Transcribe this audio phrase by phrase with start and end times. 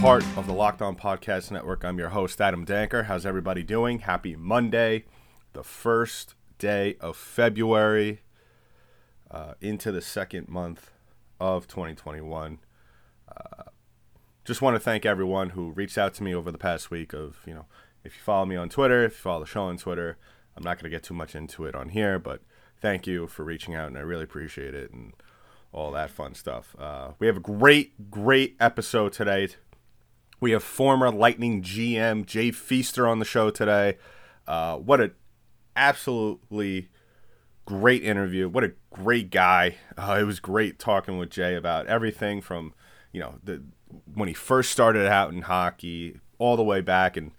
[0.00, 1.84] part of the Locked On Podcast Network.
[1.84, 3.04] I'm your host, Adam Danker.
[3.04, 3.98] How's everybody doing?
[3.98, 5.04] Happy Monday,
[5.52, 8.22] the first day of February,
[9.30, 10.90] uh, into the second month
[11.38, 12.60] of 2021.
[13.28, 13.64] Uh,
[14.46, 17.12] just want to thank everyone who reached out to me over the past week.
[17.12, 17.66] Of you know,
[18.02, 20.16] if you follow me on Twitter, if you follow the show on Twitter,
[20.56, 22.40] I'm not going to get too much into it on here, but
[22.80, 24.92] thank you for reaching out, and I really appreciate it.
[24.92, 25.12] And
[25.72, 26.74] all that fun stuff.
[26.78, 29.48] Uh, we have a great, great episode today.
[30.40, 33.98] We have former Lightning GM Jay Feaster on the show today.
[34.46, 35.12] Uh, what a
[35.76, 36.88] absolutely
[37.66, 38.48] great interview.
[38.48, 39.76] What a great guy.
[39.98, 42.72] Uh, it was great talking with Jay about everything from
[43.12, 43.62] you know the
[44.14, 47.32] when he first started out in hockey all the way back in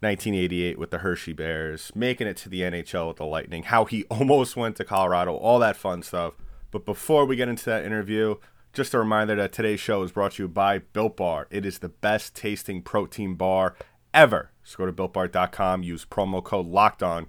[0.00, 4.04] 1988 with the Hershey Bears, making it to the NHL with the Lightning, how he
[4.10, 6.34] almost went to Colorado, all that fun stuff.
[6.70, 8.36] But before we get into that interview,
[8.72, 11.46] just a reminder that today's show is brought to you by Built Bar.
[11.50, 13.74] It is the best tasting protein bar
[14.12, 14.52] ever.
[14.62, 17.28] So go to builtbar.com, use promo code locked on.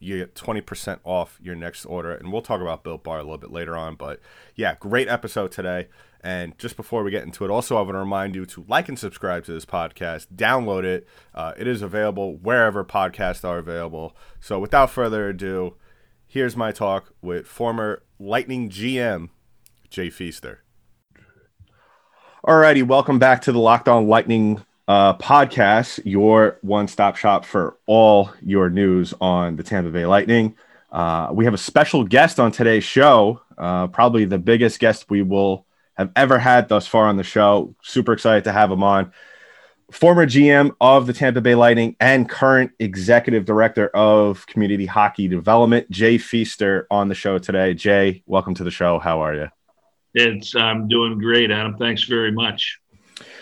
[0.00, 2.12] You get 20% off your next order.
[2.12, 3.96] And we'll talk about Built Bar a little bit later on.
[3.96, 4.20] But
[4.54, 5.88] yeah, great episode today.
[6.20, 8.88] And just before we get into it, also I want to remind you to like
[8.88, 11.06] and subscribe to this podcast, download it.
[11.34, 14.16] Uh, it is available wherever podcasts are available.
[14.40, 15.76] So without further ado,
[16.26, 19.30] here's my talk with former Lightning GM
[19.90, 20.62] Jay Feaster.
[22.48, 28.32] Alrighty, welcome back to the Locked On Lightning uh, podcast, your one-stop shop for all
[28.40, 30.56] your news on the Tampa Bay Lightning.
[30.90, 35.20] Uh, we have a special guest on today's show, uh, probably the biggest guest we
[35.20, 35.66] will
[35.98, 37.74] have ever had thus far on the show.
[37.82, 39.12] Super excited to have him on.
[39.90, 45.90] Former GM of the Tampa Bay Lightning and current executive director of community hockey development,
[45.90, 47.74] Jay Feaster, on the show today.
[47.74, 48.98] Jay, welcome to the show.
[48.98, 49.48] How are you?
[50.14, 51.76] It's I'm doing great, Adam.
[51.76, 52.80] Thanks very much.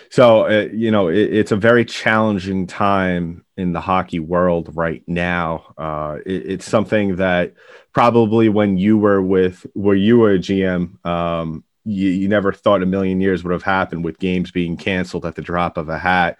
[0.09, 5.03] So, uh, you know, it, it's a very challenging time in the hockey world right
[5.07, 5.73] now.
[5.77, 7.53] Uh, it, it's something that
[7.93, 12.83] probably when you were with, where you were a GM, um, you, you, never thought
[12.83, 15.97] a million years would have happened with games being canceled at the drop of a
[15.97, 16.37] hat.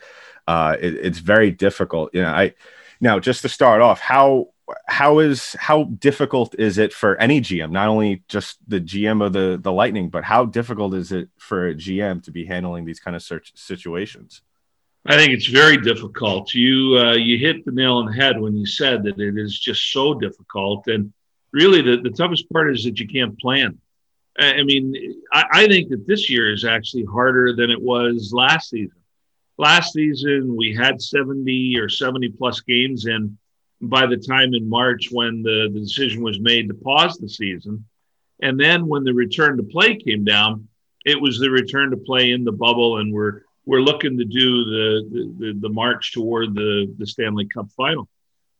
[0.48, 2.14] Uh, it, it's very difficult.
[2.14, 2.54] You know, I
[3.00, 4.50] now just to start off, how
[4.86, 9.34] how is how difficult is it for any GM, not only just the GM of
[9.34, 13.00] the the Lightning, but how difficult is it for a GM to be handling these
[13.00, 14.42] kind of search situations?
[15.06, 16.54] I think it's very difficult.
[16.54, 19.58] You uh, you hit the nail on the head when you said that it is
[19.58, 21.14] just so difficult, and
[21.52, 23.80] really the, the toughest part is that you can't plan.
[24.40, 24.94] I mean,
[25.34, 28.98] I, I think that this year is actually harder than it was last season.
[29.58, 33.38] Last season we had seventy or seventy plus games and
[33.82, 37.86] by the time in March when the, the decision was made to pause the season.
[38.42, 40.68] And then when the return to play came down,
[41.06, 44.66] it was the return to play in the bubble, and we're we're looking to do
[44.66, 48.08] the the, the march toward the, the Stanley Cup final.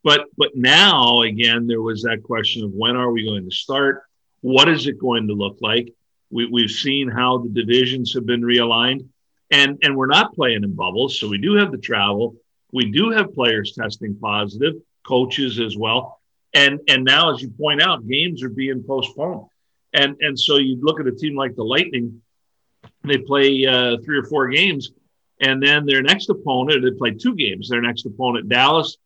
[0.04, 4.04] But but now again, there was that question of when are we going to start?
[4.42, 5.94] What is it going to look like?
[6.30, 9.08] We, we've seen how the divisions have been realigned,
[9.52, 12.36] and and we're not playing in bubbles, so we do have the travel.
[12.72, 14.74] We do have players testing positive
[15.08, 16.20] coaches as well.
[16.54, 19.48] And and now, as you point out, games are being postponed.
[19.94, 22.22] And and so you look at a team like the Lightning,
[23.04, 24.92] they play uh, three or four games,
[25.42, 27.70] and then their next opponent, they play two games.
[27.70, 28.98] Their next opponent, Dallas,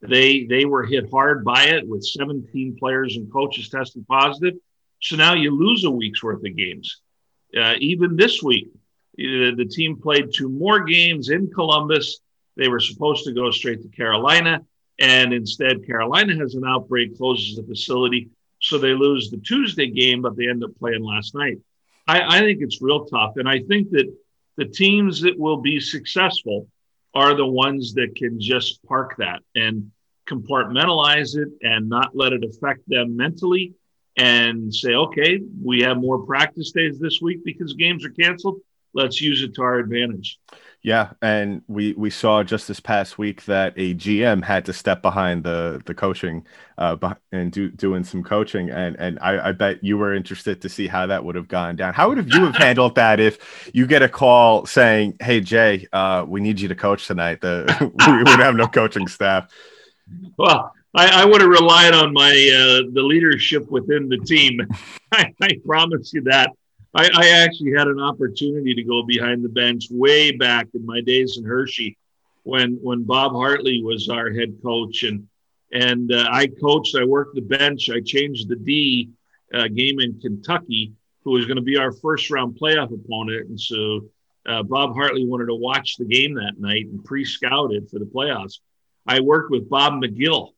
[0.00, 4.54] they they were hit hard by it with 17 players and coaches testing positive.
[5.00, 7.00] So now you lose a week's worth of games.
[7.56, 8.68] Uh, even this week,
[9.18, 12.20] uh, the team played two more games in Columbus.
[12.56, 14.64] They were supposed to go straight to Carolina.
[15.00, 18.28] And instead, Carolina has an outbreak, closes the facility.
[18.60, 21.58] So they lose the Tuesday game, but they end up playing last night.
[22.06, 23.36] I, I think it's real tough.
[23.36, 24.12] And I think that
[24.56, 26.68] the teams that will be successful
[27.14, 29.90] are the ones that can just park that and
[30.28, 33.74] compartmentalize it and not let it affect them mentally
[34.16, 38.60] and say, okay, we have more practice days this week because games are canceled.
[38.94, 40.38] let's use it to our advantage.
[40.84, 45.00] Yeah, and we we saw just this past week that a GM had to step
[45.00, 46.44] behind the the coaching
[46.76, 50.68] uh, and do doing some coaching, and and I, I bet you were interested to
[50.68, 51.94] see how that would have gone down.
[51.94, 55.86] How would have you have handled that if you get a call saying, "Hey Jay,
[55.90, 57.40] uh, we need you to coach tonight"?
[57.40, 57.64] The
[58.06, 59.50] we would have no coaching staff.
[60.36, 64.60] Well, I, I would have relied on my uh, the leadership within the team.
[65.12, 66.50] I, I promise you that.
[66.94, 71.00] I, I, actually had an opportunity to go behind the bench way back in my
[71.00, 71.98] days in Hershey,
[72.44, 75.26] when when Bob Hartley was our head coach, and
[75.72, 76.96] and uh, I coached.
[76.96, 77.90] I worked the bench.
[77.90, 79.10] I changed the D
[79.52, 80.92] uh, game in Kentucky,
[81.24, 84.02] who was going to be our first round playoff opponent, and so
[84.46, 88.04] uh, Bob Hartley wanted to watch the game that night and pre scouted for the
[88.04, 88.60] playoffs.
[89.06, 90.50] I worked with Bob McGill,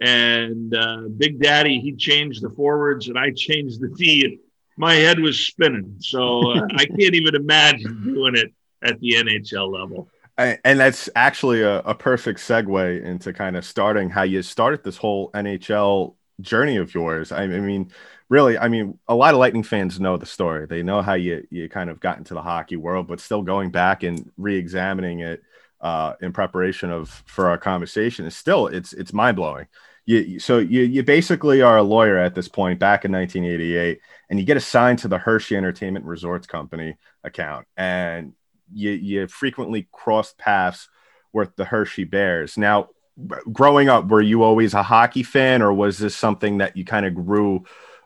[0.00, 1.80] and uh, Big Daddy.
[1.80, 4.40] He changed the forwards, and I changed the D
[4.76, 5.96] my head was spinning.
[6.00, 8.52] So uh, I can't even imagine doing it
[8.82, 10.08] at the NHL level.
[10.38, 14.98] And that's actually a, a, perfect segue into kind of starting how you started this
[14.98, 17.32] whole NHL journey of yours.
[17.32, 17.90] I, I mean,
[18.28, 20.66] really, I mean, a lot of Lightning fans know the story.
[20.66, 23.70] They know how you you kind of got into the hockey world, but still going
[23.70, 25.42] back and re-examining it
[25.80, 29.66] uh, in preparation of for our conversation is still it's it's mind blowing.
[30.06, 34.38] You, so you you basically are a lawyer at this point back in 1988 and
[34.38, 38.32] you get assigned to the Hershey Entertainment Resorts Company account, and
[38.72, 40.88] you you frequently cross paths
[41.32, 42.58] with the Hershey Bears.
[42.58, 42.88] Now,
[43.52, 47.06] growing up, were you always a hockey fan, or was this something that you kind
[47.06, 47.64] of grew?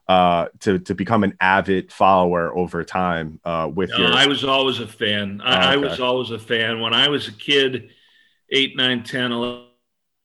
[0.08, 4.12] Uh, to to become an avid follower over time uh, with no, your.
[4.12, 5.40] I was always a fan.
[5.40, 5.66] I, oh, okay.
[5.68, 6.80] I, was always a fan.
[6.80, 7.90] When I was a kid,
[8.50, 9.69] eight, nine, 10, 11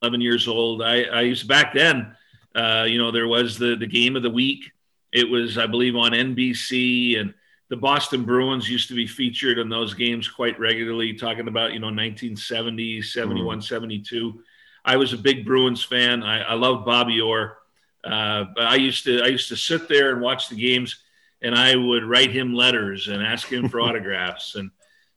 [0.04, 2.16] years old, I, I used back then.
[2.54, 4.72] Uh, you know, there was the the game of the week,
[5.16, 7.34] it was, I believe, on NBC, and
[7.70, 11.80] the Boston Bruins used to be featured in those games quite regularly, talking about, you
[11.80, 13.64] know, 1970, 71, mm.
[13.64, 14.44] 72.
[14.84, 16.22] I was a big Bruins fan.
[16.22, 17.58] I, I loved Bobby Orr.
[18.04, 21.02] Uh, but I used to I used to sit there and watch the games,
[21.42, 24.56] and I would write him letters and ask him for autographs.
[24.56, 24.70] And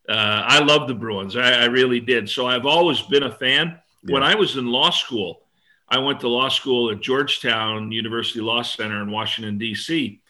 [0.08, 1.36] uh, I love the Bruins.
[1.36, 2.30] I, I, really did.
[2.30, 3.78] So I've always been a fan.
[4.02, 4.14] Yeah.
[4.14, 5.42] When I was in law school,
[5.88, 10.20] I went to law school at Georgetown University Law Center in Washington, D.C.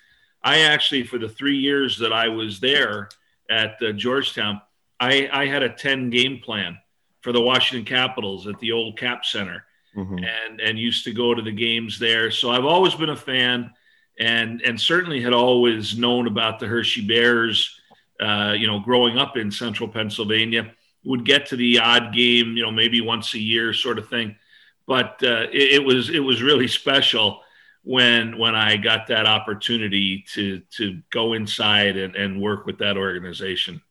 [0.42, 3.08] I actually, for the three years that I was there
[3.50, 4.60] at uh, Georgetown,
[5.00, 6.78] I, I, had a 10 game plan
[7.20, 9.64] for the Washington Capitals at the old Cap Center
[9.96, 10.18] mm-hmm.
[10.18, 12.30] and, and used to go to the games there.
[12.30, 13.70] So I've always been a fan
[14.18, 17.80] and, and certainly had always known about the Hershey Bears,
[18.20, 20.72] uh, you know, growing up in central Pennsylvania.
[21.08, 24.36] Would get to the odd game, you know, maybe once a year sort of thing
[24.88, 27.42] but uh, it, it, was it was really special
[27.84, 32.96] when when I got that opportunity to to go inside and, and work with that
[32.96, 33.82] organization.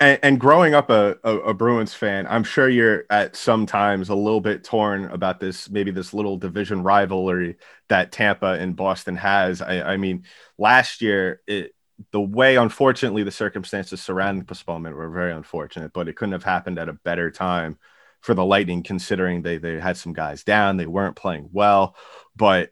[0.00, 4.14] And, and growing up a, a, a, Bruins fan, I'm sure you're at sometimes a
[4.14, 7.56] little bit torn about this, maybe this little division rivalry
[7.88, 9.60] that Tampa and Boston has.
[9.60, 10.22] I, I mean,
[10.56, 11.74] last year, it,
[12.12, 16.44] the way, unfortunately, the circumstances surrounding the postponement were very unfortunate, but it couldn't have
[16.44, 17.78] happened at a better time
[18.20, 21.96] for the Lightning, considering they they had some guys down, they weren't playing well,
[22.36, 22.70] but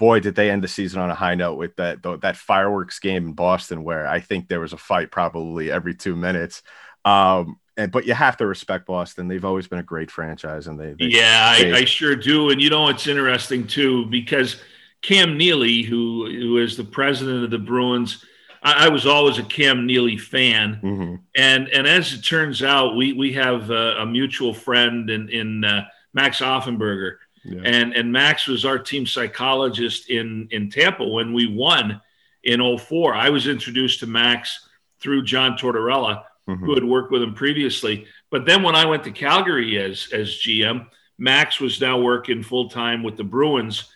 [0.00, 3.28] boy, did they end the season on a high note with that that fireworks game
[3.28, 6.62] in Boston, where I think there was a fight probably every two minutes.
[7.04, 10.80] Um, and but you have to respect Boston; they've always been a great franchise, and
[10.80, 12.50] they, they yeah, they, I, I sure do.
[12.50, 14.60] And you know, it's interesting too because
[15.02, 18.24] Cam Neely, who who is the president of the Bruins
[18.62, 21.14] I, I was always a Cam Neely fan, mm-hmm.
[21.36, 25.64] and and as it turns out, we we have a, a mutual friend in in
[25.64, 27.62] uh, Max Offenberger, yeah.
[27.64, 32.00] and and Max was our team psychologist in in Tampa when we won
[32.42, 33.14] in 04.
[33.14, 34.68] I was introduced to Max
[35.00, 36.64] through John Tortorella, mm-hmm.
[36.64, 38.06] who had worked with him previously.
[38.30, 40.86] But then when I went to Calgary as as GM,
[41.18, 43.90] Max was now working full time with the Bruins,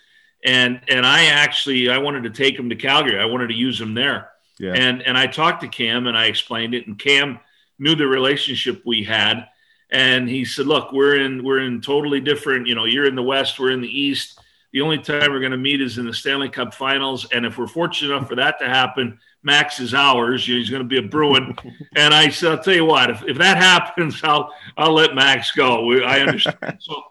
[0.45, 3.19] and and I actually I wanted to take him to Calgary.
[3.19, 4.31] I wanted to use him there.
[4.59, 4.73] Yeah.
[4.75, 7.41] And and I talked to Cam and I explained it, and Cam
[7.79, 9.49] knew the relationship we had,
[9.91, 12.67] and he said, "Look, we're in we're in totally different.
[12.67, 14.39] You know, you're in the West, we're in the East.
[14.73, 17.59] The only time we're going to meet is in the Stanley Cup Finals, and if
[17.59, 20.47] we're fortunate enough for that to happen." Max is ours.
[20.47, 21.55] He's going to be a Bruin,
[21.97, 23.11] and I said, "I'll tell you what.
[23.11, 25.93] If, if that happens, I'll I'll let Max go.
[26.03, 27.03] I understand." so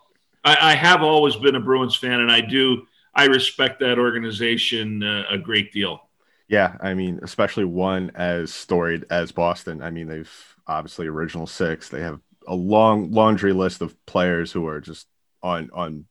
[0.43, 5.03] I, I, have always been a Bruins fan, and I do I respect that organization
[5.03, 6.09] uh, a great deal.
[6.47, 9.81] Yeah, I mean, especially one as storied as Boston.
[9.81, 11.89] I mean, they've obviously original six.
[11.89, 15.07] They have a long laundry list of players who are just
[15.41, 16.05] on on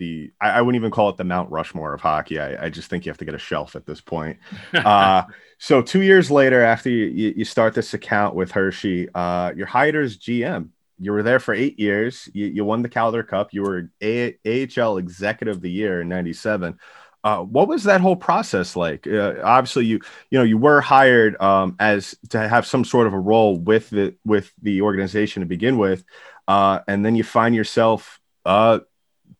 [0.00, 2.40] the I, I wouldn't even call it the Mount Rushmore of hockey.
[2.40, 4.38] I, I, just think you have to get a shelf at this point.
[4.74, 5.22] uh,
[5.58, 9.94] So two years later, after you, you, start this account with Hershey, uh, you're hired
[9.94, 10.70] GM.
[10.98, 12.30] You were there for eight years.
[12.32, 13.52] You, you won the Calder Cup.
[13.52, 16.78] You were A- AHL Executive of the Year in '97.
[17.22, 19.06] Uh, what was that whole process like?
[19.06, 20.00] Uh, obviously, you
[20.30, 23.90] you know you were hired um, as to have some sort of a role with
[23.90, 26.02] the with the organization to begin with,
[26.48, 28.80] uh, and then you find yourself uh,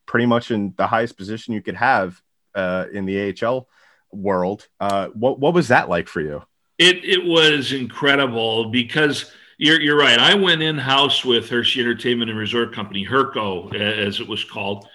[0.04, 2.20] pretty much in the highest position you could have
[2.54, 3.66] uh, in the AHL
[4.12, 4.68] world.
[4.78, 6.42] What what was that like for you?
[6.78, 10.18] It it was incredible because you're you're right.
[10.18, 14.86] I went in house with Hershey Entertainment and Resort Company, Herco as it was called,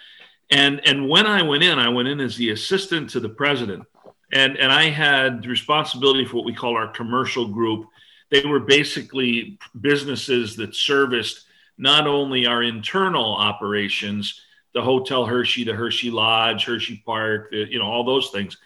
[0.52, 3.86] and and when I went in, I went in as the assistant to the president,
[4.32, 7.88] and and I had responsibility for what we call our commercial group.
[8.32, 11.46] They were basically businesses that serviced
[11.78, 14.42] not only our internal operations,
[14.74, 18.58] the Hotel Hershey, the Hershey Lodge, Hershey Park, you know all those things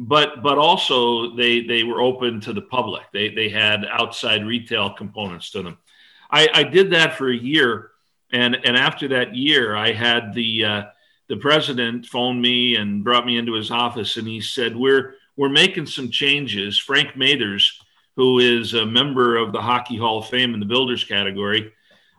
[0.00, 3.02] but but also they they were open to the public.
[3.12, 5.76] They they had outside retail components to them.
[6.30, 7.90] I, I did that for a year,
[8.32, 10.82] and and after that year, I had the uh,
[11.30, 15.48] the president phoned me and brought me into his office, and he said, "We're we're
[15.48, 17.80] making some changes." Frank Mathers,
[18.16, 21.72] who is a member of the Hockey Hall of Fame in the builders category,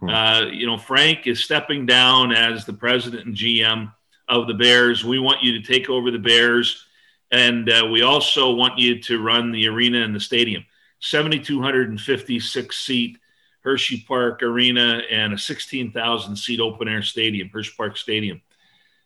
[0.07, 3.93] uh, you know, Frank is stepping down as the president and GM
[4.27, 5.05] of the Bears.
[5.05, 6.87] We want you to take over the Bears
[7.31, 10.65] and uh, we also want you to run the arena and the stadium
[10.99, 13.17] 7,256 seat
[13.63, 18.41] Hershey Park Arena and a 16,000 seat open air stadium, Hershey Park Stadium.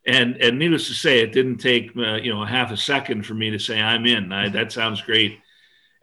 [0.07, 3.25] And, and needless to say, it didn't take uh, you know a half a second
[3.25, 4.31] for me to say I'm in.
[4.31, 5.39] I, that sounds great.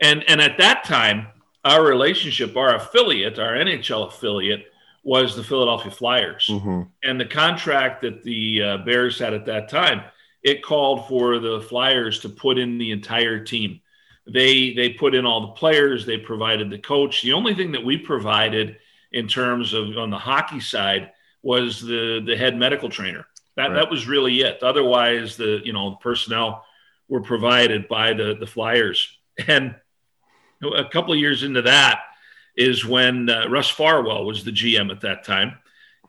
[0.01, 1.29] And and at that time,
[1.65, 4.67] our relationship, our affiliate, our NHL affiliate,
[5.05, 6.49] was the Philadelphia Flyers.
[6.51, 6.83] Mm-hmm.
[7.05, 10.03] And the contract that the uh, Bears had at that time
[10.43, 13.81] it called for the Flyers to put in the entire team.
[14.27, 17.23] They they put in all the players, they provided the coach.
[17.23, 18.77] The only thing that we provided
[19.13, 21.11] in terms of on the hockey side
[21.43, 23.27] was the the head medical trainer.
[23.57, 23.75] That Right.
[23.75, 24.63] that was really it.
[24.63, 26.65] Otherwise, the you know personnel
[27.09, 29.19] were provided by the the Flyers.
[29.49, 29.75] And
[30.63, 32.03] a couple of years into that
[32.55, 35.59] is when uh, Russ Farwell was the GM at that time,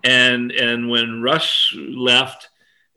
[0.04, 2.50] and and when Russ left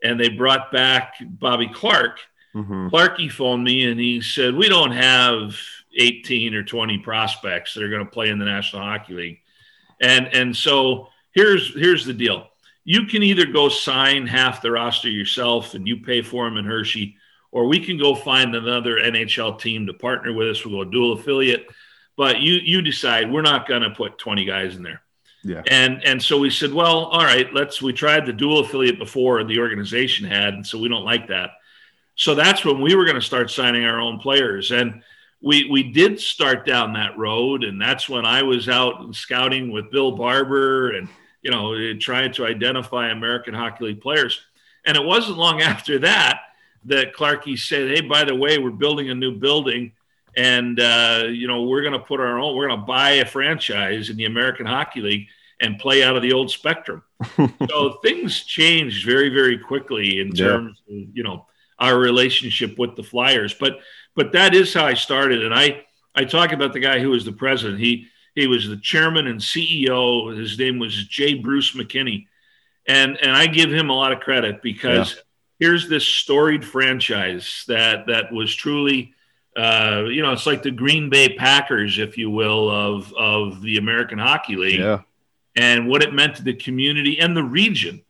[0.03, 2.19] and they brought back Bobby Clarke.
[2.55, 2.87] Mm-hmm.
[2.87, 5.55] Clarky phoned me and he said, We don't have
[5.97, 9.39] 18 or 20 prospects that are going to play in the National Hockey League.
[10.01, 12.47] And and so here's here's the deal.
[12.89, 16.63] You can either go sign half the roster yourself and you pay for them in
[16.63, 17.17] Hershey,
[17.51, 20.65] or we can go find another NHL team to partner with us.
[20.65, 21.67] We'll go dual affiliate.
[22.15, 25.01] But you you decide we're not going to put 20 guys in there.
[25.43, 25.63] Yeah.
[25.67, 27.81] And and so we said, well, all right, let's.
[27.81, 31.49] We tried the dual affiliate before the organization had, and so we don't like that.
[32.15, 35.03] So that's when we were going to start signing our own players, and
[35.41, 39.73] we we did start down that road, and that's when I was out and scouting
[39.73, 41.09] with Bill Barber, and
[41.47, 44.41] you know trying to identify American Hockey League players.
[44.85, 46.41] And it wasn't long after that
[46.85, 49.93] that Clarkey said, "Hey, by the way, we're building a new building."
[50.35, 52.53] And uh, you know we're going to put our own.
[52.57, 55.27] We're going to buy a franchise in the American Hockey League
[55.61, 57.01] and play out of the old Spectrum.
[57.69, 60.47] so things changed very, very quickly in Yeah.
[60.47, 61.45] terms of you know
[61.79, 63.53] our relationship with the Flyers.
[63.53, 63.79] But
[64.15, 65.45] but that is how I started.
[65.45, 67.79] And I I talk about the guy who was the president.
[67.79, 68.07] He
[68.37, 70.37] he was the chairman and CEO.
[70.37, 71.33] His name was J.
[71.33, 72.27] Bruce McKinney,
[72.87, 75.15] and and I give him a lot of credit because
[75.59, 79.13] here's this storied franchise that that was truly.
[79.55, 83.77] Uh, you know, it's like the Green Bay Packers, if you will, of of the
[83.77, 84.99] American Hockey League Yeah.
[85.55, 88.03] and what it meant to the community and the region.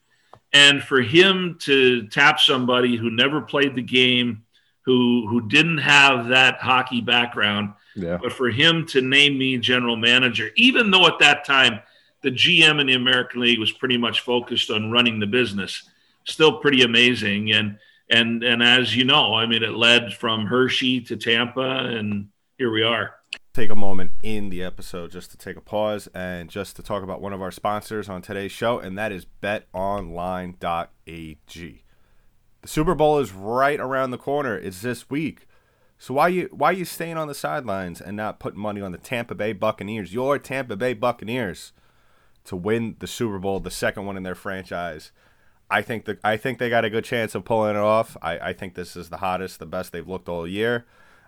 [0.52, 4.44] And for him to tap somebody who never played the game,
[4.82, 8.18] who who didn't have that hockey background, Yeah.
[8.22, 11.82] but for him to name me general manager, even though at that time
[12.22, 15.90] the GM in the American League was pretty much focused on running the business,
[16.24, 17.52] still pretty amazing.
[17.52, 22.30] And and and as you know, I mean, it led from Hershey to Tampa, and
[22.58, 23.16] here we are.
[23.54, 27.02] take a moment in the episode just to take a pause and just to talk
[27.04, 31.84] about one of our sponsors on today's show, and that is betonline.ag.
[32.62, 34.58] The Super Bowl is right around the corner.
[34.58, 35.48] It's this week.
[36.00, 38.98] So why you why you staying on the sidelines and not putting money on the
[38.98, 41.74] Tampa Bay Buccaneers, your Tampa Bay Buccaneers,
[42.46, 45.12] to win the Super Bowl, the second one in their franchise?
[45.70, 48.16] I think that I think they got a good chance of pulling it off.
[48.22, 50.86] I, I think this is the hottest, the best they've looked all year.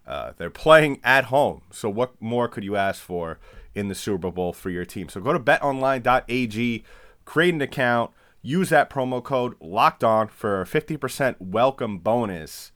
[0.07, 3.37] Uh, they're playing at home, so what more could you ask for
[3.75, 5.09] in the Super Bowl for your team?
[5.09, 6.83] So go to betonline.ag,
[7.25, 8.11] create an account,
[8.41, 12.71] use that promo code Locked On for a 50% welcome bonus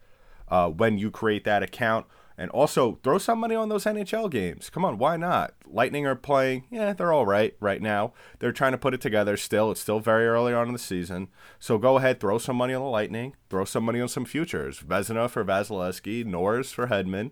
[0.54, 2.06] uh, when you create that account.
[2.36, 4.68] And also throw some money on those NHL games.
[4.68, 5.54] Come on, why not?
[5.66, 6.64] Lightning are playing.
[6.68, 8.12] Yeah, they're all right right now.
[8.40, 9.70] They're trying to put it together still.
[9.70, 11.28] It's still very early on in the season.
[11.60, 13.36] So go ahead, throw some money on the Lightning.
[13.50, 14.80] Throw some money on some futures.
[14.80, 17.30] Vezina for Vasilevskiy, Norris for Hedman.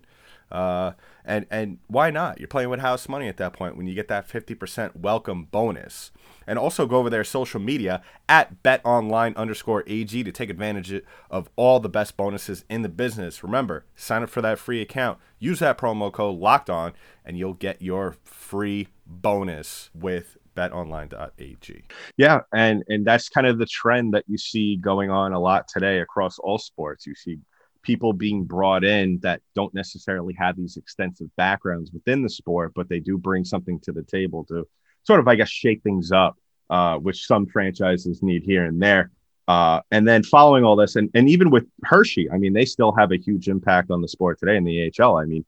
[0.53, 0.91] Uh,
[1.25, 2.39] and and why not?
[2.39, 6.11] You're playing with house money at that point when you get that 50% welcome bonus.
[6.45, 10.93] And also go over their social media at betonline underscore AG to take advantage
[11.29, 13.43] of all the best bonuses in the business.
[13.43, 15.19] Remember, sign up for that free account.
[15.39, 16.93] Use that promo code locked on,
[17.25, 21.83] and you'll get your free bonus with betonline.ag.
[22.17, 25.67] Yeah, and and that's kind of the trend that you see going on a lot
[25.67, 27.07] today across all sports.
[27.07, 27.37] You see
[27.83, 32.89] people being brought in that don't necessarily have these extensive backgrounds within the sport, but
[32.89, 34.67] they do bring something to the table to
[35.03, 36.37] sort of, I guess, shake things up,
[36.69, 39.11] uh, which some franchises need here and there.
[39.47, 42.93] Uh, and then following all this, and, and even with Hershey, I mean, they still
[42.93, 45.17] have a huge impact on the sport today in the AHL.
[45.17, 45.45] I mean,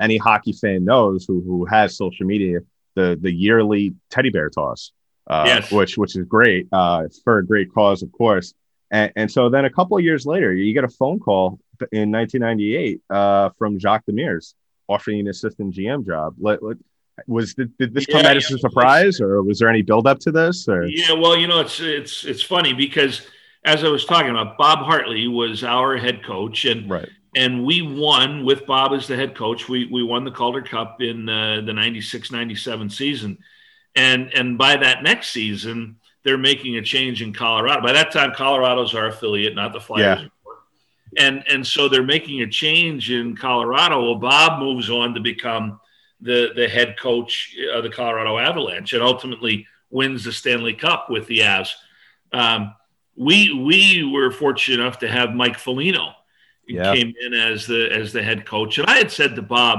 [0.00, 2.60] any hockey fan knows who, who has social media,
[2.94, 4.92] the, the yearly teddy bear toss,
[5.28, 5.70] uh, yes.
[5.70, 8.54] which, which is great uh, for a great cause, of course.
[8.90, 11.58] And, and, so then a couple of years later, you get a phone call
[11.92, 14.54] in 1998 uh, from Jacques Demers
[14.88, 16.34] offering an assistant GM job.
[16.38, 16.76] Let, let,
[17.26, 20.18] was did, did this come yeah, as a surprise, or was there any build up
[20.20, 20.68] to this?
[20.68, 20.86] Or?
[20.86, 23.22] Yeah, well, you know, it's it's it's funny because
[23.64, 27.08] as I was talking about, Bob Hartley was our head coach, and right.
[27.34, 29.68] and we won with Bob as the head coach.
[29.68, 33.38] We we won the Calder Cup in uh, the 96-97 season,
[33.94, 37.80] and and by that next season they're making a change in Colorado.
[37.80, 40.22] By that time, Colorado's our affiliate, not the Flyers.
[40.22, 40.28] Yeah.
[41.24, 44.02] And and so they're making a change in Colorado.
[44.02, 45.80] Well, Bob moves on to become
[46.20, 51.28] the the head coach of the Colorado Avalanche, and ultimately wins the Stanley Cup with
[51.28, 51.70] the Avs.
[52.32, 52.74] Um,
[53.14, 56.12] we we were fortunate enough to have Mike Foligno
[56.66, 56.92] yeah.
[56.92, 59.78] came in as the as the head coach, and I had said to Bob,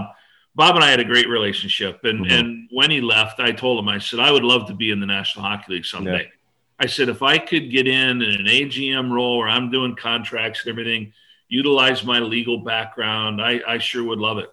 [0.56, 2.34] Bob and I had a great relationship, and mm-hmm.
[2.34, 5.02] and when he left, I told him I said I would love to be in
[5.02, 6.24] the National Hockey League someday.
[6.24, 6.37] Yeah.
[6.80, 10.62] I said, if I could get in in an AGM role where I'm doing contracts
[10.62, 11.14] and everything,
[11.48, 14.52] utilize my legal background, I, I sure would love it.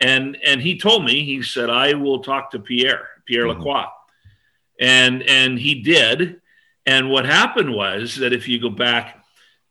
[0.00, 3.60] And and he told me, he said, I will talk to Pierre, Pierre mm-hmm.
[3.60, 3.86] Lacroix.
[4.80, 6.40] And and he did.
[6.86, 9.24] And what happened was that if you go back,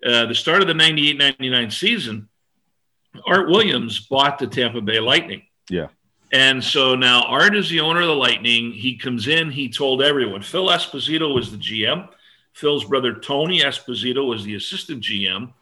[0.06, 2.30] uh, the start of the 98 99 season,
[3.26, 5.44] Art Williams bought the Tampa Bay Lightning.
[5.70, 5.88] Yeah.
[6.34, 8.72] And so now Art is the owner of the Lightning.
[8.72, 10.42] He comes in, he told everyone.
[10.42, 12.10] Phil Esposito was the GM.
[12.54, 15.54] Phil's brother Tony Esposito was the assistant GM.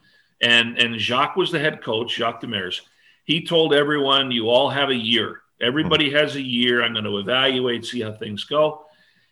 [0.41, 2.79] And, and Jacques was the head coach, Jacques Demers.
[3.25, 5.41] He told everyone, you all have a year.
[5.59, 6.15] Everybody hmm.
[6.15, 6.81] has a year.
[6.81, 8.85] I'm going to evaluate, see how things go.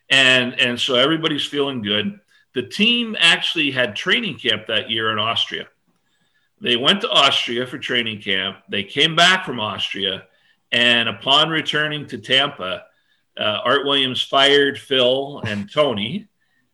[0.09, 2.19] And, and so everybody's feeling good.
[2.53, 5.69] The team actually had training camp that year in Austria.
[6.59, 8.57] They went to Austria for training camp.
[8.67, 10.23] They came back from Austria
[10.71, 12.83] and upon returning to Tampa,
[13.37, 16.27] uh, Art Williams fired Phil and Tony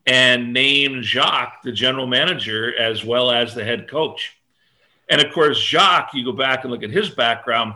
[0.06, 4.36] and named Jacques the general manager as well as the head coach.
[5.10, 7.74] And of course, Jacques, you go back and look at his background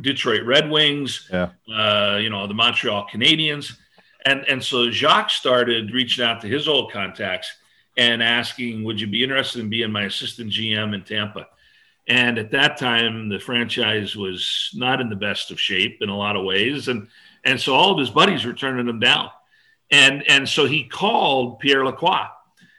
[0.00, 1.50] Detroit Red Wings, yeah.
[1.72, 3.76] uh, you know, the Montreal Canadiens.
[4.24, 7.50] And, and so Jacques started reaching out to his old contacts
[7.96, 11.48] and asking, Would you be interested in being my assistant GM in Tampa?
[12.08, 16.16] And at that time, the franchise was not in the best of shape in a
[16.16, 16.88] lot of ways.
[16.88, 17.08] And,
[17.44, 19.30] and so all of his buddies were turning him down.
[19.90, 22.28] And, and so he called Pierre Lacroix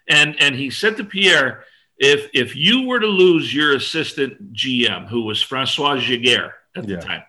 [0.10, 1.64] and, and he said to Pierre,
[1.98, 6.94] if, if you were to lose your assistant GM, who was Francois Giguère at the
[6.94, 7.00] yeah.
[7.00, 7.24] time,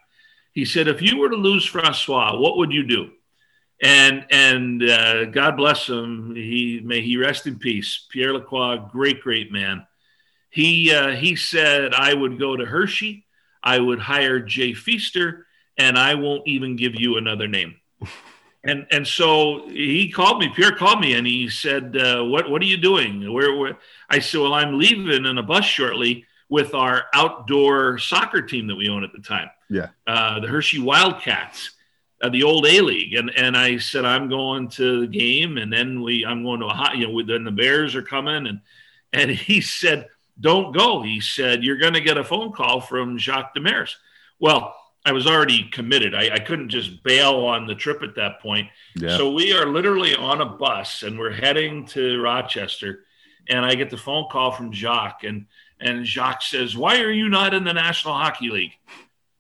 [0.53, 3.11] he said, if you were to lose Francois, what would you do?
[3.83, 6.35] And, and uh, God bless him.
[6.35, 8.07] He, may he rest in peace.
[8.11, 9.87] Pierre Lacroix, great, great man
[10.51, 13.25] he uh, he said I would go to Hershey,
[13.63, 15.47] I would hire Jay Feaster,
[15.79, 17.77] and I won't even give you another name.
[18.65, 20.49] and and so he called me.
[20.55, 23.33] Pierre called me, and he said, uh, "What what are you doing?
[23.33, 28.43] Where, where?" I said, "Well, I'm leaving in a bus shortly with our outdoor soccer
[28.43, 29.51] team that we own at the time.
[29.69, 31.73] Yeah, uh, the Hershey Wildcats."
[32.23, 35.73] Uh, the old A League, and and I said I'm going to the game, and
[35.73, 38.61] then we I'm going to a hot, you know, then the Bears are coming, and
[39.11, 40.07] and he said,
[40.41, 41.03] don't go.
[41.03, 43.95] He said, You're going to get a phone call from Jacques Demers.
[44.39, 44.75] Well,
[45.05, 46.15] I was already committed.
[46.15, 48.69] I, I, couldn't just bail on the trip at that point.
[48.97, 49.17] Yeah.
[49.17, 53.05] So we are literally on a bus and we're heading to Rochester.
[53.49, 55.25] And I get the phone call from Jacques.
[55.25, 55.47] And,
[55.81, 58.73] and Jacques says, Why are you not in the National Hockey League?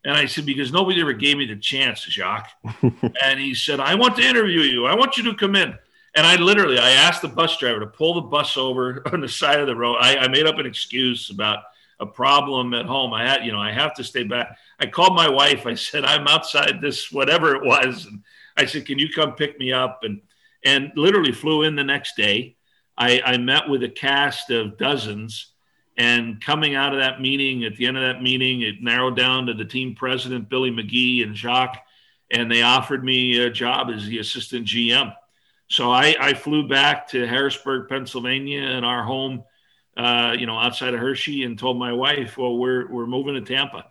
[0.03, 2.51] And I said, Because nobody ever gave me the chance, Jacques.
[3.23, 4.87] and he said, I want to interview you.
[4.87, 5.75] I want you to come in.
[6.15, 9.29] And I literally, I asked the bus driver to pull the bus over on the
[9.29, 9.97] side of the road.
[10.01, 11.61] I, I made up an excuse about
[12.01, 13.13] a problem at home.
[13.13, 14.57] I had, you know, I have to stay back.
[14.79, 15.67] I called my wife.
[15.67, 18.07] I said, I'm outside this, whatever it was.
[18.07, 18.23] And
[18.57, 20.01] I said, can you come pick me up?
[20.03, 20.21] And,
[20.65, 22.57] and literally flew in the next day.
[22.99, 25.53] I, I met with a cast of dozens
[26.01, 29.45] and coming out of that meeting, at the end of that meeting, it narrowed down
[29.47, 31.85] to the team president, Billy McGee and Jacques,
[32.31, 35.15] and they offered me a job as the assistant GM.
[35.71, 39.45] So I, I flew back to Harrisburg, Pennsylvania, and our home,
[39.97, 43.41] uh, you know, outside of Hershey, and told my wife, "Well, we're we're moving to
[43.41, 43.87] Tampa."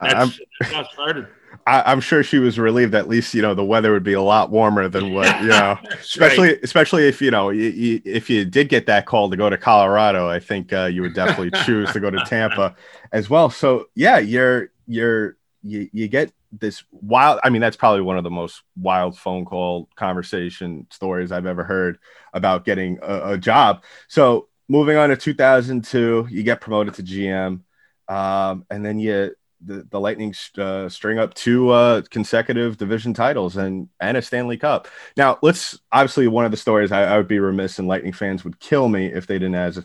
[0.00, 1.26] That's, that's how it started.
[1.66, 2.94] I, am sure she was relieved.
[2.94, 5.78] At least you know the weather would be a lot warmer than what you know.
[5.94, 6.58] especially right.
[6.62, 9.58] especially if you know you, you, if you did get that call to go to
[9.58, 12.76] Colorado, I think uh, you would definitely choose to go to Tampa
[13.12, 13.50] as well.
[13.50, 17.40] So yeah, you're you're you, you get this wild.
[17.44, 21.64] I mean, that's probably one of the most wild phone call conversation stories I've ever
[21.64, 21.98] heard
[22.32, 23.84] about getting a, a job.
[24.08, 27.62] So moving on to 2002, you get promoted to GM,
[28.08, 33.56] um, and then you the, the Lightning uh, string up two uh, consecutive division titles
[33.56, 34.88] and and a Stanley Cup.
[35.16, 38.44] Now, let's obviously one of the stories I, I, would be remiss and Lightning fans
[38.44, 39.84] would kill me if they didn't ask.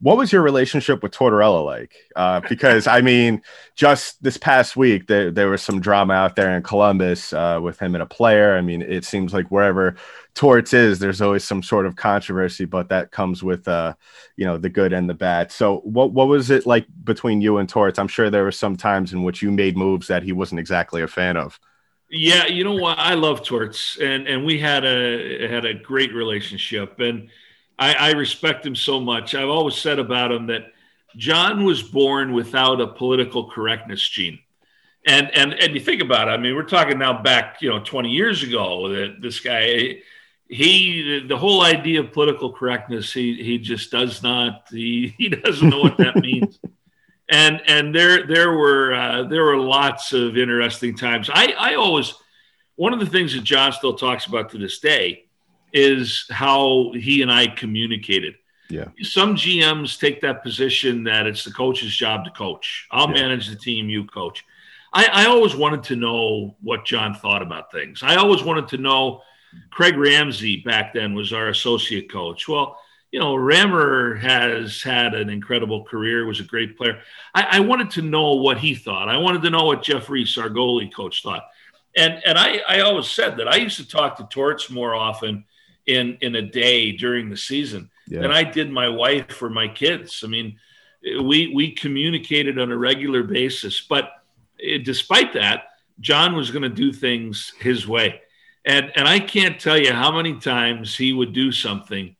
[0.00, 1.94] What was your relationship with Tortorella like?
[2.14, 3.40] Uh, because I mean,
[3.74, 7.78] just this past week there there was some drama out there in Columbus uh, with
[7.78, 8.56] him and a player.
[8.56, 9.96] I mean, it seems like wherever
[10.34, 13.94] Torts is, there's always some sort of controversy, but that comes with uh,
[14.36, 15.50] you know, the good and the bad.
[15.52, 17.98] So what what was it like between you and Torts?
[17.98, 21.02] I'm sure there were some times in which you made moves that he wasn't exactly
[21.02, 21.58] a fan of.
[22.10, 22.98] Yeah, you know what?
[22.98, 27.28] I love Torts, and and we had a had a great relationship, and
[27.78, 29.34] I, I respect him so much.
[29.34, 30.72] I've always said about him that
[31.16, 34.38] John was born without a political correctness gene.
[35.06, 37.78] And, and and you think about it, I mean, we're talking now back, you know,
[37.78, 39.98] 20 years ago that this guy
[40.48, 45.68] he the whole idea of political correctness he he just does not he, he doesn't
[45.68, 46.58] know what that means
[47.28, 52.14] and and there there were uh, there were lots of interesting times i i always
[52.76, 55.23] one of the things that john still talks about to this day
[55.74, 58.34] is how he and i communicated
[58.70, 63.22] yeah some gms take that position that it's the coach's job to coach i'll yeah.
[63.22, 64.44] manage the team you coach
[64.96, 68.78] I, I always wanted to know what john thought about things i always wanted to
[68.78, 69.22] know
[69.70, 72.48] Craig Ramsay back then was our associate coach.
[72.48, 72.78] Well,
[73.10, 77.00] you know, Rammer has had an incredible career, was a great player.
[77.34, 79.08] I, I, wanted to know what he thought.
[79.08, 81.44] I wanted to know what Jeff Reese, our goalie coach, thought.
[81.96, 85.44] And and I, I always said that I used to talk to Torts more often
[85.86, 87.90] in in a day during the season.
[88.06, 88.20] Yeah.
[88.20, 90.22] than I did my wife or my kids.
[90.24, 90.58] I mean,
[91.22, 94.10] we we communicated on a regular basis, but
[94.58, 95.68] it, despite that,
[96.00, 98.20] John was going to do things his way.
[98.64, 102.16] And and I can't tell you how many times he would do something,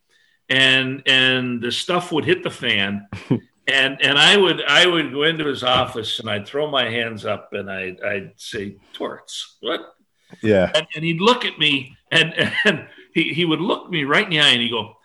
[0.48, 3.06] and and the stuff would hit the fan,
[3.66, 7.24] and and I would I would go into his office and I'd throw my hands
[7.24, 9.94] up and I I'd say Torts what?
[10.42, 10.70] Yeah.
[10.74, 14.30] And, and he'd look at me and and he he would look me right in
[14.30, 14.96] the eye and he'd go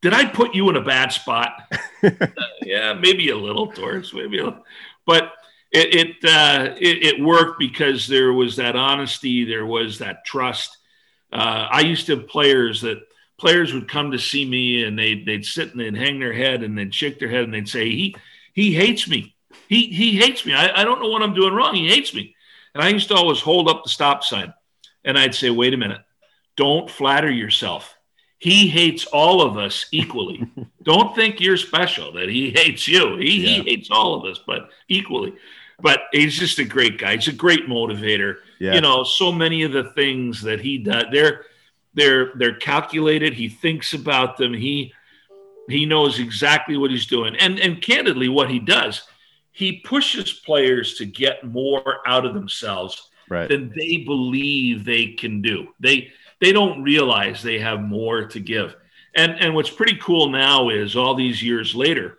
[0.00, 1.62] did I put you in a bad spot
[2.02, 2.10] uh,
[2.62, 4.64] yeah maybe a little Torts maybe a little.
[5.04, 5.32] but
[5.70, 10.78] it it, uh, it, it worked because there was that honesty, there was that trust,
[11.32, 12.98] uh, I used to have players that
[13.38, 16.62] players would come to see me and they'd, they'd sit and they'd hang their head
[16.62, 18.16] and they'd shake their head and they'd say, he,
[18.52, 19.36] he hates me.
[19.68, 20.54] He, he hates me.
[20.54, 21.74] I, I don't know what I'm doing wrong.
[21.74, 22.34] He hates me.
[22.74, 24.52] And I used to always hold up the stop sign
[25.04, 26.00] and I'd say, wait a minute,
[26.58, 27.96] don't flatter yourself.
[28.36, 30.46] He hates all of us equally.
[30.82, 33.16] don't think you're special that he hates you.
[33.16, 33.62] He, yeah.
[33.62, 35.32] he hates all of us, but equally.
[35.80, 37.14] But he's just a great guy.
[37.14, 38.74] He's a great motivator yeah.
[38.74, 41.44] you know, so many of the things that he does, they're
[41.94, 43.34] they're they're calculated.
[43.34, 44.52] He thinks about them.
[44.52, 44.92] He
[45.68, 47.36] he knows exactly what he's doing.
[47.36, 49.02] And and candidly, what he does,
[49.52, 53.48] he pushes players to get more out of themselves right.
[53.48, 55.68] than they believe they can do.
[55.80, 58.74] They they don't realize they have more to give.
[59.14, 62.18] And and what's pretty cool now is all these years later,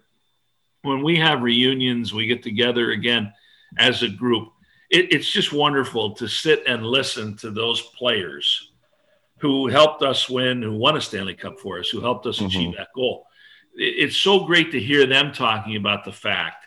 [0.82, 3.34] when we have reunions, we get together again
[3.78, 4.52] as a group
[4.90, 8.72] it, it's just wonderful to sit and listen to those players
[9.38, 12.48] who helped us win, who won a Stanley Cup for us, who helped us mm-hmm.
[12.48, 13.28] achieve that goal.
[13.76, 16.66] It, it's so great to hear them talking about the fact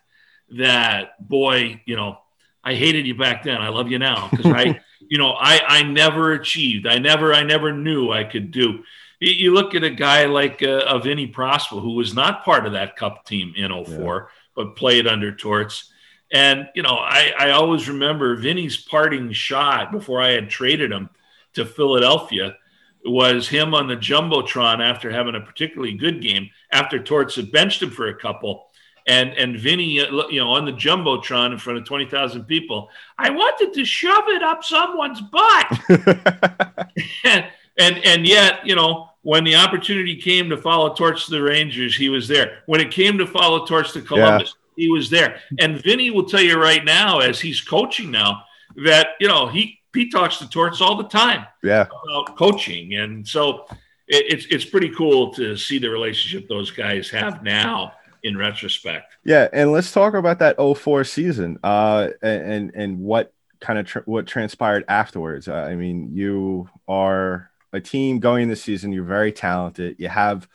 [0.56, 2.18] that, boy, you know,
[2.64, 3.60] I hated you back then.
[3.60, 6.86] I love you now because I, you know, I I never achieved.
[6.86, 8.84] I never I never knew I could do.
[9.20, 12.72] You look at a guy like uh, a Vinny Prospal, who was not part of
[12.72, 14.36] that Cup team in 04, yeah.
[14.56, 15.92] but played under Torts
[16.32, 21.10] and, you know, I, I always remember Vinny's parting shot before I had traded him
[21.54, 22.56] to Philadelphia
[23.04, 27.82] was him on the Jumbotron after having a particularly good game, after Torts had benched
[27.82, 28.70] him for a couple.
[29.06, 32.88] And and Vinny, uh, you know, on the jumbotron in front of twenty thousand people,
[33.18, 35.80] I wanted to shove it up someone's butt.
[37.24, 37.46] and,
[37.78, 41.96] and and yet, you know, when the opportunity came to follow Torts to the Rangers,
[41.96, 42.58] he was there.
[42.66, 44.84] When it came to follow Torts to Columbus, yeah.
[44.84, 45.40] he was there.
[45.58, 48.44] And Vinny will tell you right now, as he's coaching now,
[48.84, 51.46] that you know he he talks to Torts all the time.
[51.62, 53.66] Yeah, about coaching, and so
[54.06, 59.16] it, it's it's pretty cool to see the relationship those guys have now in retrospect.
[59.24, 64.26] Yeah, and let's talk about that 04 season, uh, and and what kind of what
[64.26, 65.48] transpired afterwards.
[65.48, 68.92] Uh, I mean, you are a team going this season.
[68.92, 69.96] You're very talented.
[69.98, 70.48] You have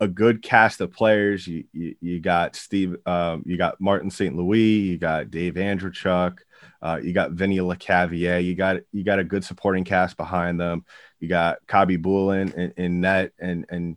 [0.00, 1.46] a good cast of players.
[1.46, 4.36] You you, you got Steve, um, you got Martin St.
[4.36, 6.38] Louis, you got Dave Andreychuk,
[6.80, 8.44] uh, you got Vinny Lecavalier.
[8.44, 10.84] You got you got a good supporting cast behind them.
[11.20, 13.96] You got Khabibulin in, in net, and and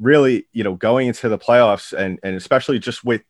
[0.00, 3.22] really, you know, going into the playoffs, and and especially just with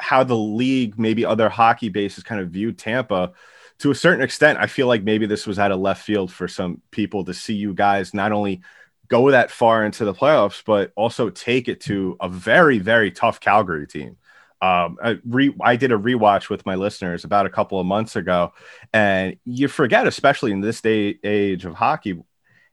[0.00, 3.32] how the league, maybe other hockey bases, kind of viewed Tampa.
[3.80, 6.48] To a certain extent, I feel like maybe this was out of left field for
[6.48, 8.60] some people to see you guys not only
[9.06, 13.40] go that far into the playoffs, but also take it to a very, very tough
[13.40, 14.16] Calgary team.
[14.60, 18.16] Um, I, re- I did a rewatch with my listeners about a couple of months
[18.16, 18.52] ago,
[18.92, 22.20] and you forget, especially in this day age of hockey,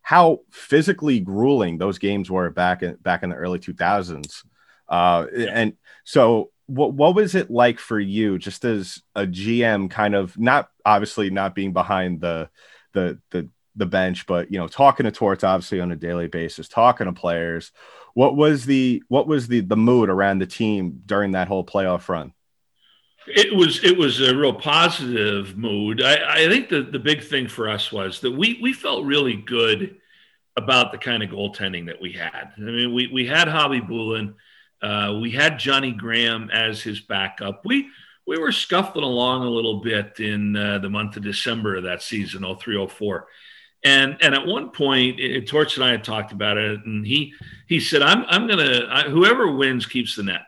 [0.05, 4.43] how physically grueling those games were back in back in the early 2000s.
[4.87, 10.13] Uh, and so, what what was it like for you, just as a GM, kind
[10.13, 12.49] of not obviously not being behind the
[12.93, 16.67] the the the bench, but you know, talking to Torts obviously on a daily basis,
[16.67, 17.71] talking to players
[18.15, 22.07] what was the what was the the mood around the team during that whole playoff
[22.09, 22.33] run?
[23.27, 26.01] It was it was a real positive mood.
[26.01, 29.35] I, I think the, the big thing for us was that we we felt really
[29.35, 29.97] good
[30.57, 32.53] about the kind of goaltending that we had.
[32.57, 34.35] I mean, we we had Khabibulin,
[34.81, 37.65] uh, we had Johnny Grahame as his backup.
[37.65, 37.89] We
[38.27, 42.01] we were scuffling along a little bit in uh, the month of December of that
[42.01, 43.27] season, 0304.
[43.83, 47.33] And and at one point, it, Torts and I had talked about it, and he
[47.67, 50.41] he said, "I'm I'm gonna whoever wins keeps the net."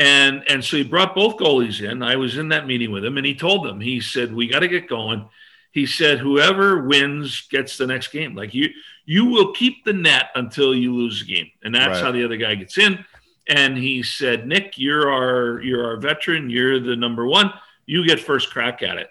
[0.00, 2.02] And and so he brought both goalies in.
[2.02, 4.60] I was in that meeting with him, and he told them, he said, "We got
[4.60, 5.26] to get going."
[5.72, 8.34] He said, "Whoever wins gets the next game.
[8.34, 8.70] Like you
[9.04, 12.02] you will keep the net until you lose the game, and that's right.
[12.02, 13.04] how the other guy gets in."
[13.46, 16.48] And he said, "Nick, you're our you're our veteran.
[16.48, 17.52] You're the number one.
[17.84, 19.10] You get first crack at it."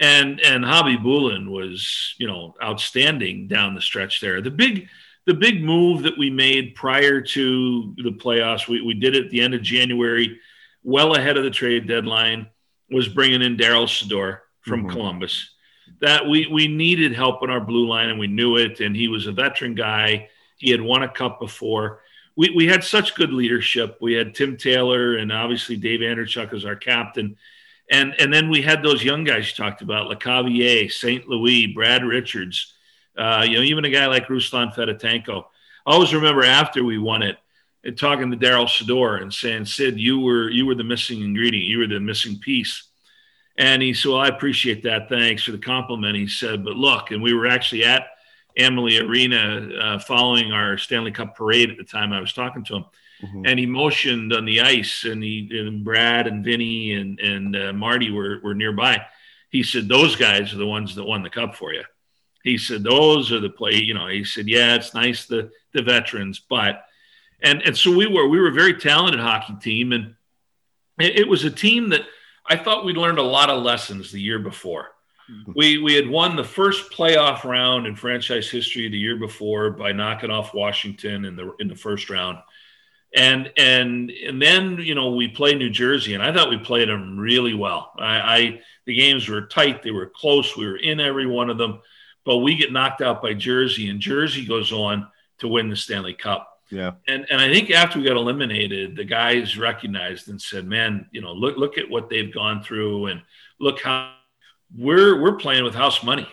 [0.00, 4.40] and and Khabibulin was you know outstanding down the stretch there.
[4.40, 4.88] The big
[5.28, 9.30] the big move that we made prior to the playoffs, we, we did it at
[9.30, 10.40] the end of January,
[10.82, 12.48] well ahead of the trade deadline,
[12.90, 14.90] was bringing in Darryl Sydor from mm-hmm.
[14.90, 15.50] Columbus.
[16.00, 18.80] That we we needed help in our blue line, and we knew it.
[18.80, 20.28] And he was a veteran guy.
[20.56, 22.00] He had won a cup before.
[22.36, 23.98] We, we had such good leadership.
[24.00, 27.36] We had Tim Taylor and obviously Dave Andreychuk as our captain
[27.90, 31.26] and and then we had those young guys you talked about, Lecavalier, St.
[31.28, 32.74] Louis, Brad Richards,
[33.18, 35.44] uh, you know, even a guy like Ruslan Fedotenko.
[35.86, 37.36] I always remember after we won it,
[37.84, 41.66] and talking to Darryl Sydor and saying, Sid, you were you were the missing ingredient,
[41.66, 42.84] you were the missing piece.
[43.56, 45.08] And he said, Well, I appreciate that.
[45.08, 46.16] Thanks for the compliment.
[46.16, 48.06] He said, But look, and we were actually at
[48.56, 52.76] Amalie Arena uh, following our Stanley Cup parade at the time I was talking to
[52.76, 52.84] him.
[53.22, 53.46] Mm-hmm.
[53.46, 57.72] And he motioned on the ice, and he and Brad and Vinny and and uh,
[57.72, 59.04] Marty were were nearby.
[59.50, 61.82] He said, "Those guys are the ones that won the cup for you."
[62.48, 65.82] He said, "Those are the play." You know, he said, "Yeah, it's nice the the
[65.82, 66.84] veterans, but."
[67.40, 70.16] And and so we were we were a very talented hockey team, and
[70.98, 72.02] it, it was a team that
[72.44, 74.88] I thought we'd learned a lot of lessons the year before.
[75.30, 75.52] Mm-hmm.
[75.54, 79.92] We we had won the first playoff round in franchise history the year before by
[79.92, 82.38] knocking off Washington in the in the first round
[83.14, 86.88] and and and then you know we played New Jersey, and I thought we played
[86.88, 87.92] them really well.
[87.98, 91.58] I, I the games were tight, they were close, we were in every one of
[91.58, 91.80] them,
[92.24, 96.14] but we get knocked out by Jersey, and Jersey goes on to win the Stanley
[96.14, 96.48] Cup.
[96.70, 101.06] Yeah, and and I think after we got eliminated, the guys recognized and said, "Man,
[101.12, 103.22] you know, look look at what they've gone through, and
[103.58, 104.14] look how
[104.76, 106.28] we're we're playing with house money."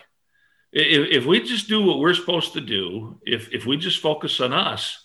[0.72, 4.40] If, if we just do what we're supposed to do, if if we just focus
[4.40, 5.02] on us,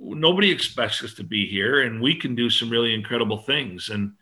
[0.00, 4.12] nobody expects us to be here and we can do some really incredible things and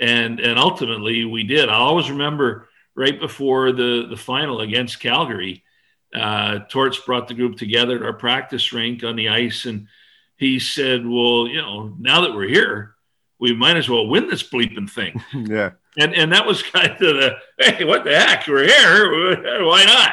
[0.00, 2.68] and and ultimately we did i always remember
[3.00, 5.64] right before the the final against calgary
[6.14, 9.86] uh, torts brought the group together at our practice rink on the ice and
[10.36, 12.94] he said well you know now that we're here
[13.40, 15.20] we might as well win this bleeping thing.
[15.50, 15.70] Yeah.
[15.98, 18.46] And and that was kind of the hey what the heck?
[18.46, 19.64] We're here.
[19.66, 20.12] Why not?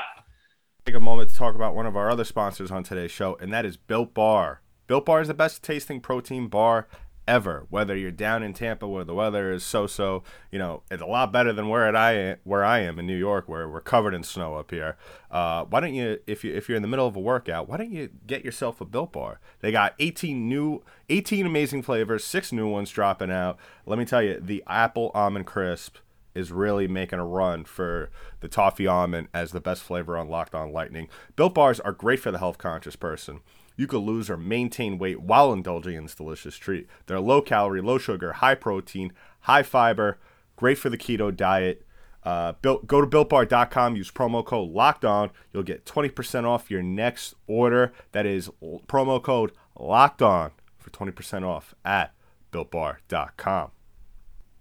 [0.86, 3.54] Take a moment to talk about one of our other sponsors on today's show and
[3.54, 4.62] that is built bar.
[4.88, 6.88] Built Bar is the best tasting protein bar
[7.28, 7.66] ever.
[7.70, 11.32] Whether you're down in Tampa where the weather is so-so, you know, it's a lot
[11.32, 14.24] better than where I am, where I am in New York, where we're covered in
[14.24, 14.98] snow up here.
[15.30, 17.78] Uh, why don't you, if you if you're in the middle of a workout, why
[17.78, 19.40] don't you get yourself a Built Bar?
[19.60, 23.58] They got 18 new, 18 amazing flavors, six new ones dropping out.
[23.86, 25.98] Let me tell you, the apple almond crisp
[26.38, 28.12] is really making a run for
[28.42, 31.10] the toffee almond as the best flavor on Locked On Lightning.
[31.36, 33.40] Built bars are great for the health conscious person.
[33.78, 36.88] You could lose or maintain weight while indulging in this delicious treat.
[37.06, 40.18] They're low calorie, low sugar, high protein, high fiber,
[40.56, 41.84] great for the keto diet.
[42.24, 45.30] Uh, built, go to builtbar.com, use promo code locked on.
[45.54, 47.94] You'll get 20% off your next order.
[48.12, 48.50] That is
[48.88, 52.14] promo code locked on for 20% off at
[52.52, 53.72] builtbar.com.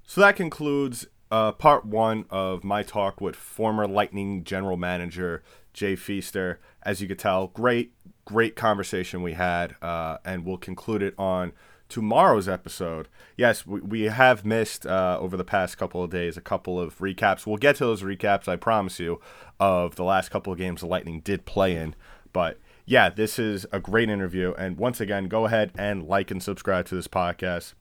[0.05, 5.97] So that concludes uh, part one of my talk with former Lightning general manager Jay
[5.97, 6.61] Feaster.
[6.83, 7.93] As you could tell, great,
[8.27, 11.53] great conversation we had, uh, and we'll conclude it on
[11.89, 13.09] tomorrow's episode.
[13.37, 16.99] Yes, we, we have missed uh, over the past couple of days a couple of
[16.99, 17.47] recaps.
[17.47, 19.21] We'll get to those recaps, I promise you,
[19.59, 21.95] of the last couple of games the Lightning did play in.
[22.33, 24.53] But yeah, this is a great interview.
[24.59, 27.75] And once again, go ahead and like and subscribe to this podcast.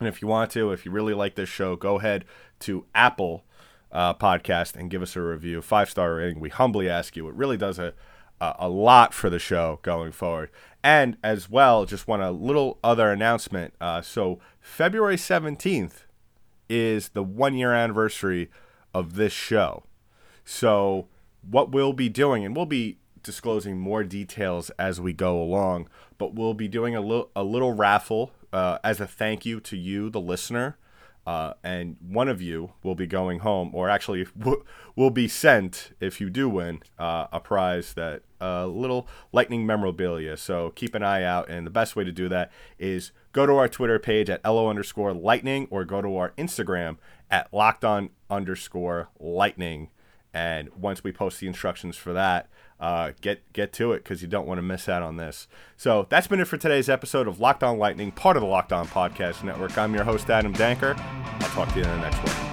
[0.00, 2.24] And if you want to, if you really like this show, go ahead
[2.60, 3.44] to Apple
[3.90, 6.40] uh, Podcast and give us a review, five star rating.
[6.40, 7.28] We humbly ask you.
[7.28, 7.94] It really does a
[8.40, 10.50] a lot for the show going forward.
[10.82, 13.74] And as well, just want a little other announcement.
[13.80, 16.04] Uh, so February seventeenth
[16.68, 18.50] is the one year anniversary
[18.94, 19.84] of this show.
[20.44, 21.08] So
[21.42, 26.34] what we'll be doing, and we'll be disclosing more details as we go along, but
[26.34, 30.10] we'll be doing a little a little raffle uh, as a thank you to you,
[30.10, 30.76] the listener.
[31.28, 34.64] Uh, and one of you will be going home, or actually w-
[34.96, 39.66] will be sent if you do win uh, a prize that a uh, little lightning
[39.66, 40.38] memorabilia.
[40.38, 43.52] So keep an eye out, and the best way to do that is go to
[43.56, 46.96] our Twitter page at lo underscore lightning, or go to our Instagram
[47.30, 49.90] at locked on underscore lightning.
[50.32, 52.48] And once we post the instructions for that,
[52.80, 55.48] uh, get get to it because you don't want to miss out on this.
[55.76, 58.72] So that's been it for today's episode of Locked On Lightning, part of the Locked
[58.72, 59.76] On Podcast Network.
[59.76, 60.98] I'm your host Adam Danker.
[60.98, 62.47] I'll talk to you in the next one.